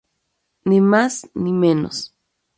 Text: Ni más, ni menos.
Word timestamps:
Ni 0.65 0.81
más, 0.81 1.29
ni 1.35 1.53
menos. 1.53 2.11